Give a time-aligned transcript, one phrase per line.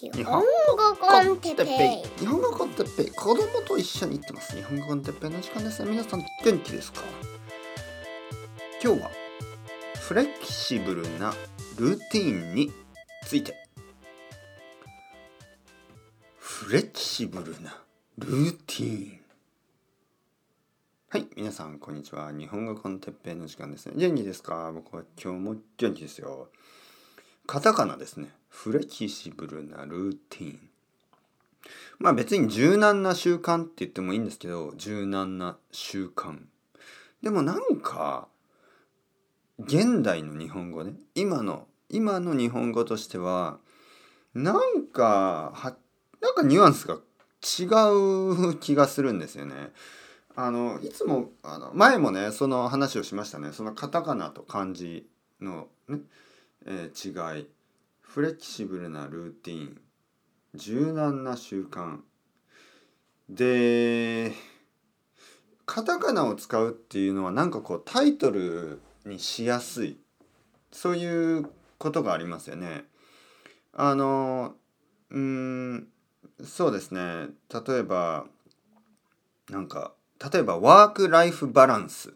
[0.00, 0.46] 日本語
[1.00, 2.20] con テッペイ。
[2.20, 3.10] 日本語 con テッペイ。
[3.10, 4.54] 子供と一緒に行ってます。
[4.54, 5.90] 日本語 con テッペイの時間ですね。
[5.90, 7.00] 皆さん元気ですか？
[8.80, 9.10] 今日は
[10.00, 11.34] フレキシブルな
[11.78, 12.70] ルーティンに
[13.26, 13.56] ついて。
[16.38, 17.82] フレキシブルな
[18.18, 19.20] ルーティン。
[21.08, 22.30] はい皆さんこんにちは。
[22.30, 23.94] 日本語 con テッペイの時間ですね。
[23.96, 24.70] 元気ですか？
[24.72, 26.50] 僕は今日も元気ですよ。
[27.48, 28.28] カタカナですね。
[28.48, 30.70] フレキシブルなルーティン。
[31.98, 36.38] まあ別に柔軟な習慣って言ってもいいんですけど柔軟な習慣。
[37.22, 38.28] でもなんか
[39.58, 40.94] 現代の日本語ね。
[41.14, 43.58] 今の今の日本語としては
[44.34, 45.76] なんかは
[46.20, 46.94] なんかニュアンスが
[47.40, 47.64] 違
[48.52, 49.72] う気がするんですよね。
[50.36, 53.52] あのいつもあの前もねその話をしましたね。
[53.52, 55.08] そのカタカナと漢字
[55.40, 55.98] のね、
[56.66, 57.46] えー、違い。
[58.08, 59.80] フレキシブルなルーティン。
[60.54, 61.98] 柔軟な習慣。
[63.28, 64.32] で
[65.66, 69.98] カタカナを使うっていうのはなんかこうタイトルにしやすい。
[70.72, 72.86] そういうことがありますよね。
[73.74, 74.54] あの
[75.10, 75.88] うん
[76.42, 77.26] そうですね。
[77.52, 78.24] 例えば
[79.50, 79.92] なんか
[80.32, 82.12] 例えばワーク・ライフ・バランスっ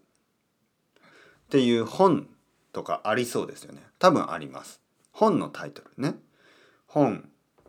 [1.51, 2.29] ていう本
[2.73, 3.83] とかありそうですよね。
[3.99, 4.83] 多分あります。
[5.23, 6.17] 本のタイトルね。
[6.89, 7.29] 本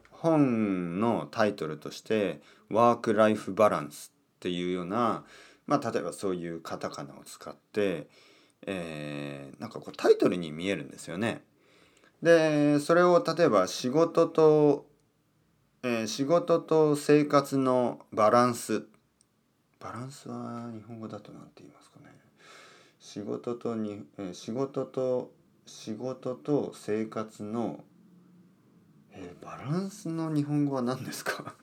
[0.10, 5.24] 本のタイトルとしてワーク・ライフ・バランスっていうような
[5.68, 8.08] まあ例えばそういうカタカナを使って
[8.66, 11.44] えー、なんかこうタイトルに見えるんですよね。
[12.24, 14.88] でそれを例えば仕事と、
[15.84, 18.84] えー、仕事と生活のバランス。
[19.80, 22.16] バランスは日本語だと何て言いますかね。
[23.00, 27.84] 仕事とに、えー、仕事と仕事と生活の、
[29.12, 31.56] えー、バランスの日本語は何ですか？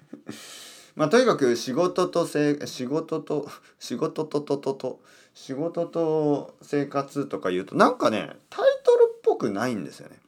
[0.96, 5.00] まあとにかく仕事とせ仕事と仕事とととと
[5.34, 10.18] 仕事と生活とか言うとなんかねタイトルっぽくないんですよね。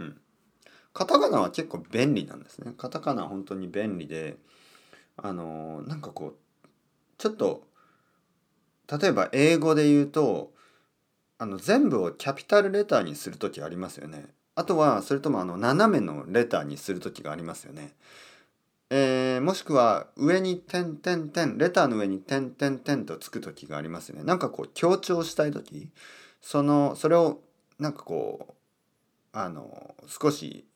[0.00, 0.20] うん。
[0.92, 2.74] カタカナは結構便利なんですね。
[2.76, 4.36] カタカナは本当に便利で
[5.16, 6.34] あのなんかこ
[6.64, 6.68] う
[7.18, 7.64] ちょっと
[9.00, 10.52] 例えば英語で言うと
[11.40, 14.26] あの全部をキャピタルレターにする時ありますよね。
[14.56, 17.94] あとはそれともあの斜めのレターにする時がありますよね。
[18.90, 25.88] えー、もしくは上に点点点レターの上に点点点とつく時がありますよねなんかこう強調したい時
[26.42, 27.38] そのそれを
[27.78, 28.54] なんかこう
[29.32, 30.66] あの少し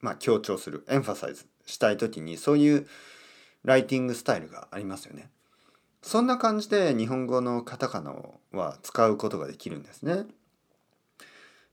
[0.00, 2.88] まあ強調するエンファサイズしたい時にそういう
[3.62, 5.30] ライティングスタイルがありますよね
[6.02, 8.14] そんな感じで日本語のカタカナ
[8.52, 10.26] は使うことができるんですね。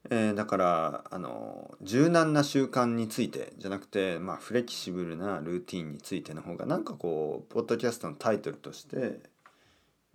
[0.10, 9.20] えー、だからあの柔軟な習慣についてじゃなくて、まあ、フレキシブルなルーティンについての方がなんかこうポッドキャストのタイトルとして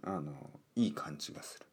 [0.04, 0.32] あの
[0.76, 1.66] いい感じがする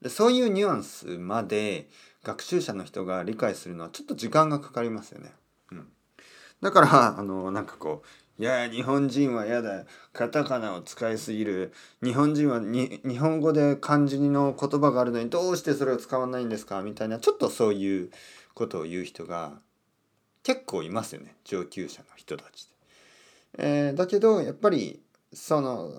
[0.00, 1.88] でそういうニュアンスまで
[2.22, 5.32] 学習者の人が理解するのはちょっと時間がかかりますよね。
[5.72, 5.88] うん、
[6.62, 8.08] だからあのなんかこう
[8.40, 9.84] いや日本人は嫌だ。
[10.12, 11.72] カタカナを使いすぎる。
[12.04, 16.80] 日本人は日本語で漢字の言葉があるのにどうしてそれを使わないんですか？
[16.82, 18.10] みたいなちょっとそういう
[18.54, 19.58] ことを言う人が
[20.44, 21.34] 結構いますよね。
[21.42, 22.74] 上級者の人たちで。
[23.58, 25.00] えー、だけどやっぱり
[25.32, 25.90] その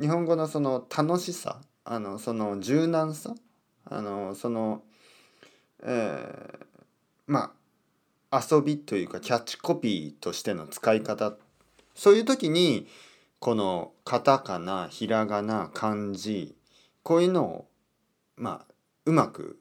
[0.00, 3.36] 日本語のその楽しさあのその柔軟さ
[3.84, 4.82] あのその、
[5.84, 6.66] えー、
[7.28, 7.52] ま
[8.32, 11.38] あ遊びというかキャッチコピーとしての使い方っ
[11.94, 12.86] そういう時に
[13.38, 16.54] このカタカナひらがな漢字
[17.02, 17.66] こういうのを
[18.36, 18.72] まあ
[19.04, 19.58] うまく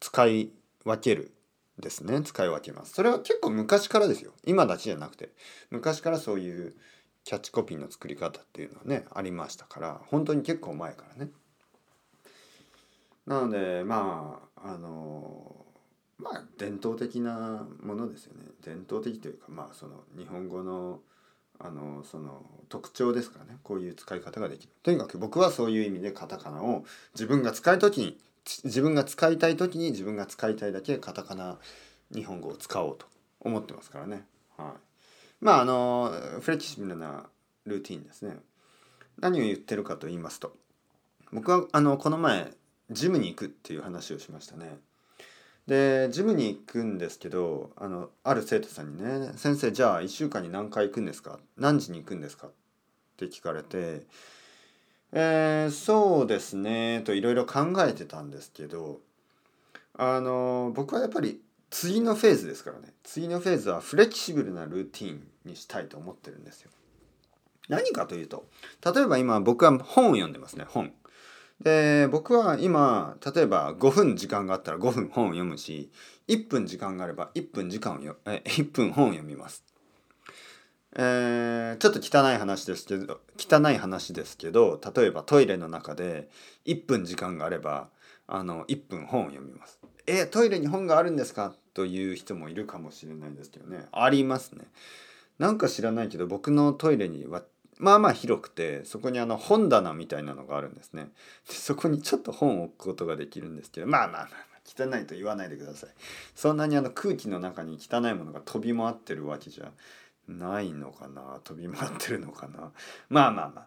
[0.00, 0.50] 使い
[0.84, 1.34] 分ける
[1.78, 2.22] ですね。
[2.22, 2.92] 使い分けます。
[2.94, 4.32] それは結構昔からですよ。
[4.44, 5.30] 今だけじゃなくて。
[5.70, 6.74] 昔からそういう
[7.24, 10.00] キャッチコピーの作り方っていうのはねありましたから。
[10.06, 11.32] 本当に結構前からね。
[13.26, 15.66] なのでまああの
[16.18, 18.44] まあ伝統的なものですよね。
[18.62, 21.00] 伝統的というかまあその日本語の
[21.58, 23.58] あのその特徴ですからね。
[23.62, 24.72] こういう使い方ができる。
[24.82, 26.84] とにかく僕はそういう意味でカタカナを
[27.14, 28.18] 自分が使い時に
[28.64, 31.58] 自分が使いたい時に自分が使いたいだけカタカナ
[32.12, 33.06] 日本語を使おうと
[33.40, 34.24] 思ってますからね。
[34.56, 35.44] はい。
[35.44, 37.26] まああのフレキシブルな
[37.66, 38.36] ルーティンですね。
[39.18, 40.56] 何を言ってるかと言いますと
[41.32, 42.52] 僕はあのこの前
[42.90, 44.78] ジムに行くっていう話をしましたね。
[45.66, 51.38] でジムに行くんですけどあのある生徒さんにね「先生じゃあ1週間に何回行くんですか？
[51.56, 52.50] 何時に行くんですか?」っ
[53.16, 54.02] て聞かれて
[55.12, 59.00] 「えー、そうですね」といろいろ考えてたんですけど
[59.96, 61.40] あの僕はやっぱり
[61.70, 66.70] 次のフェーズですからね次のフェーズはフレキシブルなルーティンにしたいと思ってるんですよ。
[67.68, 68.46] 何かというと
[68.84, 70.92] 例えば今僕は本を読んでますね本。
[71.60, 75.90] で僕は今例えば5分時間があったら5分本を読むし
[76.28, 79.64] 1分時間があれば1分時間をよえ1分本を読みます。
[80.96, 86.28] えー、ちょっと汚い話ですけど汚い話ですけど例えばトイレの中で
[86.66, 87.88] 1分時間があれば
[88.28, 89.80] あの1分本を読みます。
[90.06, 91.54] えトイレに本があるんですか？
[91.72, 94.64] という人もいるかもしれないですけどねありますね。
[95.38, 97.42] なんか知らないけど僕のトイレには
[97.78, 101.08] まあまあ広くてそこにあの本棚みたいなのがあるんですね。
[101.48, 104.36] でそこにちょっと本を置くことができるんですけどまあまあま
[104.90, 105.90] あ、汚いと言わないでください。
[106.34, 109.70] そんなにあの空気の中に汚いものが飛び回ってるわけじゃ
[110.28, 112.72] ないのかな飛び回ってるのかな
[113.08, 113.66] まあまあまあ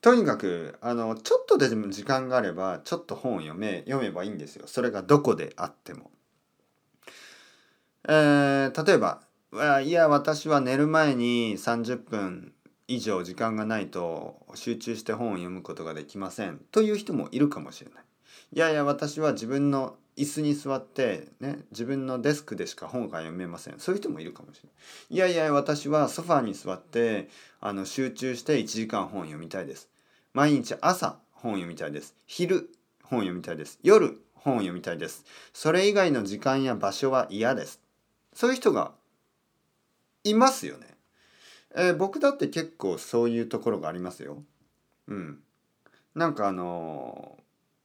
[0.00, 6.10] とにかくあのちょっとでも時間があればちょっと本を読め読めばいいんですよそれがどこであっても。
[8.10, 9.22] えー、例えば
[9.82, 12.52] いや私は寝る前に30分
[12.88, 18.04] 以上時間がないと集中して本を読むことができませんという人もいるかもしれない。
[18.54, 23.78] いやいや私は自分の椅子に座ってね自分のデスクでしか本が読めません。
[23.78, 24.68] そういう人もいるかもしれ
[25.18, 25.30] ない。
[25.30, 27.28] いやいや私はソファーに座って
[27.60, 29.88] あの集中して1時間本読みたいです。
[30.32, 32.14] 毎日朝本読みたいです。
[32.26, 32.70] 昼
[33.02, 33.78] 本読みたいです。
[33.82, 35.24] 夜本読みたいです。
[35.52, 37.80] それ以外の時間や場所は嫌です。
[38.32, 38.92] そういう人が
[40.24, 40.86] いますよね、
[41.74, 44.42] えー、僕だって結構そういうところがありますよ
[45.06, 45.38] うん
[46.14, 47.38] なんかあの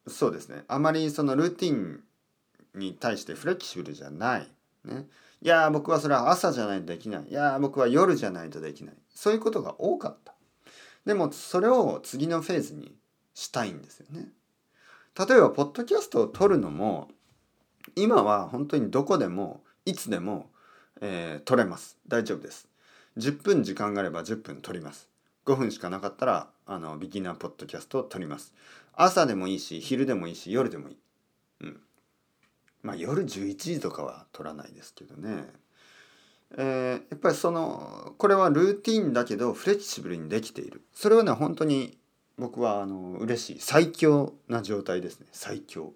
[0.07, 2.03] ー、そうですねあまりそのルーティン
[2.75, 4.47] に対してフレキシブルじゃない。
[4.85, 5.07] ね、
[5.41, 7.25] いや僕はそれは朝じゃないとできない。
[7.29, 8.95] いや僕は夜じゃないとできない。
[9.13, 10.33] そういうことが多かった。
[11.05, 12.95] でもそれを次のフェーズに
[13.33, 14.29] したいんですよね。
[15.17, 17.09] 例えばポッドキャストを撮るのも
[17.95, 20.49] 今は本当にどこでもいつでも、
[21.01, 21.97] えー、撮れます。
[22.07, 22.67] 大丈夫です。
[23.17, 25.09] 10分時間があれば10分撮ります。
[25.45, 28.53] 5分しかなかったらあのビギナーポッドキャストを撮ります。
[28.93, 30.97] 朝でもいいし昼でもいいし夜でもいい。
[31.61, 31.79] うん。
[32.81, 35.45] まあ夜11時とかは取らないですけどね。
[36.55, 41.97] えー、やっぱりそのこれはルーティンだけどフレキシブルにできているそれはね本当に
[42.37, 45.93] 僕はあの嬉しい最強な状態ですね最強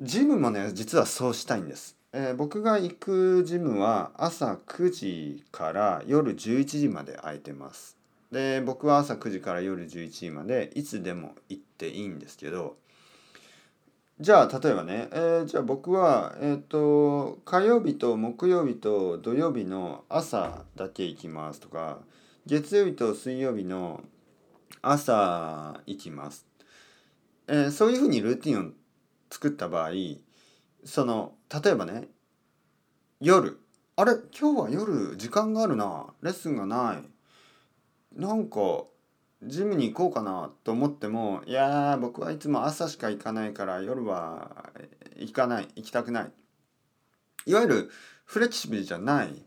[0.00, 7.98] ジムもね実はそうしたいんです、えー、僕が行くジムは朝9時から夜11時まで空いてます。
[8.32, 12.76] で僕は朝9時から夜11時までいつでも行っていいんですけど
[14.20, 22.00] じゃあ例えばね、えー、じゃあ僕は、えーと、火曜日と木曜日と土曜日の朝だけ行きますとか
[22.44, 24.02] 月曜日と水曜日の
[24.82, 26.46] 朝行きます、
[27.46, 28.70] えー、そういうふうにルーティンを
[29.30, 29.90] 作った場合
[30.84, 32.08] その例えばね
[33.20, 33.58] 夜。
[33.96, 36.06] あれ今日は夜時間があるな。
[36.22, 37.00] レッスンがな
[38.14, 38.20] い。
[38.20, 38.84] なんか
[39.42, 44.70] ジムに行こうかなと思ってもいや僕はいつも朝しか行かないから夜は
[45.16, 45.68] 行かない。
[45.74, 46.32] 行きたくない。
[47.46, 47.90] いわゆる
[48.24, 49.44] フレキシブルじゃない。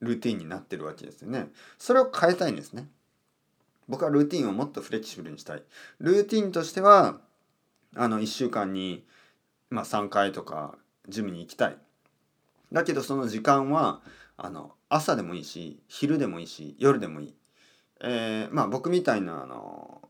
[0.00, 1.48] ルーティンになってるわけですよね。
[1.78, 2.86] それを変えたいんですね。
[3.88, 5.62] 僕はルーティンをもっとフレキシブルにしたい。
[6.00, 7.18] ルーティンとしては
[7.94, 9.06] あの1週間に、
[9.70, 10.76] まあ、3回とか
[11.08, 11.78] ジムに行きたい。
[12.72, 14.00] だけどその時間は
[14.36, 17.34] あの朝でもいいし昼でもいいし夜でもいい。
[18.00, 20.02] えー、まあ僕みたいなあの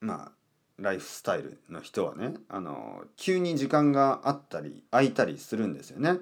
[0.00, 0.32] まあ
[0.78, 6.18] ライフスタイルの人はねあの急に時間があったり空いたりするんですよね。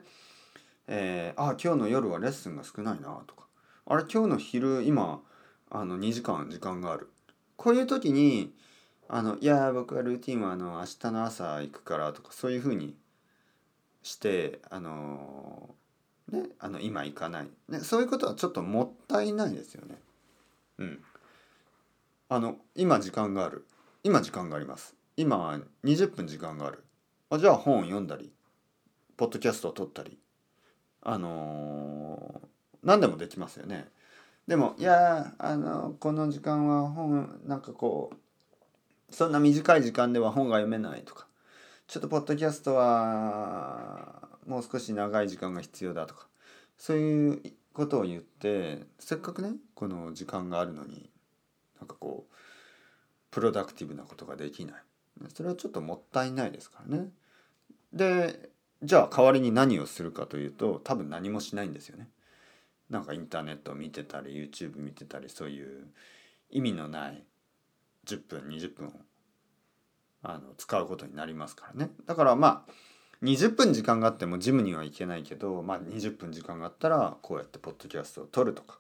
[0.89, 3.47] えー、あ今日の夜はレッスンが少ないなとか。
[3.87, 5.21] あれ今日の昼今
[5.71, 7.11] あの2時間時間がある。
[7.57, 8.53] こういう時に
[9.09, 12.97] あのいや僕はルーティンはあの明日の朝行くからとかそういうふうに
[14.03, 15.75] してあの
[16.31, 19.97] ねあの今行かない、ね、そういうことはちょっともったいないですよね。
[20.79, 21.03] うん。
[22.29, 23.67] あの今時間がある。
[24.03, 24.95] 今時間があります。
[25.17, 26.85] 今20分時間がある。
[27.31, 28.33] あじゃあ本を読んだり
[29.17, 30.19] ポッドキャストを撮ったり
[31.03, 32.47] あのー、
[32.85, 33.89] 何でもできますよね。
[34.47, 38.17] でもいやあのこの時間は本なんかこう
[39.11, 41.27] そんな短い時間では本が読めないとか。
[41.87, 46.27] ちょっとポッドキャストはもう少し長い時間が必要だとか。
[46.77, 51.11] そういうことを言ってせっかくねこの時間があるのに
[51.79, 52.35] なんかこう
[53.31, 54.75] プロダクティブなことができない。
[55.33, 57.09] それはちょっともったいないですからね。
[57.93, 58.51] で
[58.83, 62.09] じゃあ代わりに何をするかというと多分何もしないんですよね。
[62.91, 65.87] なんかインターネットを見てたり YouTube 見てたりそういう
[66.51, 67.25] 意味のない
[68.07, 68.93] 10分20分
[70.23, 72.73] あの使うことになりますからねだからまあ
[73.23, 78.79] 20分時間があってもジムには行けないけど、まあ、20分時間があったらこうやってポッドキャストを撮るとか、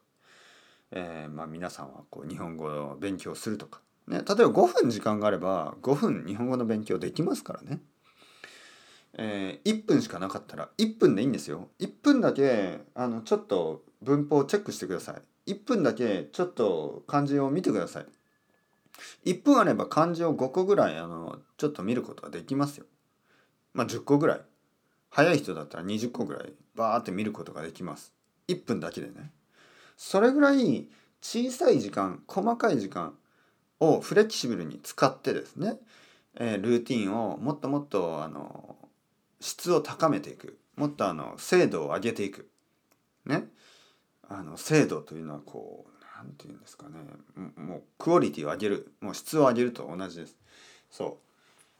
[0.90, 7.80] えー、まあ皆さんはこう日本語を勉強するとか、ね、例えば5分時間があれば5分日本語の勉強できますからね。
[9.18, 11.68] えー、1分しかなかったら1分でいいんですよ。
[11.80, 15.16] 1分だけあのちょっと文法をチェックしてくださ
[15.46, 15.52] い。
[15.52, 18.06] 1分だけちょっと漢字を見てください。
[19.24, 22.86] 1分あれば漢字を5個ぐらいあのちょっと見ることができますよ。
[23.74, 24.40] まあ10個ぐらい。
[25.10, 28.12] 早い人だったら20個ぐらいバーって見ることができます。
[28.48, 29.32] 1分だけでね。
[29.96, 30.88] それぐらい
[31.22, 33.14] 小さい時間、細かい時間
[33.80, 35.78] をフレキシブルに使ってですね、
[36.34, 38.76] えー、ルーティンをもっともっとあの
[39.40, 40.58] 質を高めていく。
[40.76, 42.50] もっとあの精度を上げていく。
[43.24, 43.48] ね。
[44.28, 45.95] あの精度というのはこう
[46.26, 46.94] 何て言うんですかね。
[47.56, 48.92] もうクオリティを上げる。
[49.00, 50.36] もう質を上げると同じです。
[50.90, 51.16] そう。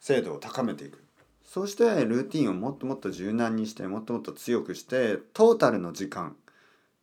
[0.01, 1.03] 精度を高めていく。
[1.45, 6.37] そしてルーティンをもっともっと柔軟にしてもっともっと強くしてトータルの時間。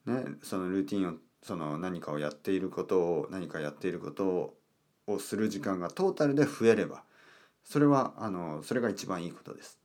[0.06, 0.24] ね。
[0.42, 4.56] そのルーティンをその何かをやっていることを何かやっていること
[5.08, 7.04] をする時間がトータルで増えれば
[7.66, 9.78] それはあのそれが一番いいことです。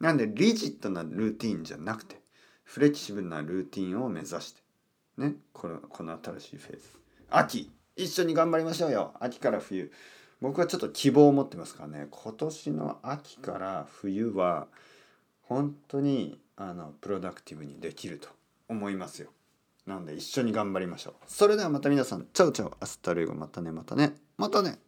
[0.00, 2.20] なんでリジットなルーティンじゃなくて
[2.64, 4.61] フレキシブルなルーティンを目指して
[5.18, 6.82] ねこのこの新しいフェーズ。
[7.30, 9.14] 秋一緒に頑張りましょうよ。
[9.20, 9.92] 秋から冬。
[10.40, 12.08] 僕はちょっと希望を持ってますからね。
[12.10, 14.66] 今年の秋から冬は
[15.42, 18.28] 本当にあのプロダクティブにできると
[18.68, 19.28] 思いますよ。
[19.86, 21.14] なので一緒に頑張りましょう。
[21.26, 22.26] それではまた皆さん。
[22.32, 23.34] Chao chao hasta luego。
[23.34, 24.14] またねまたね。
[24.36, 24.78] またね。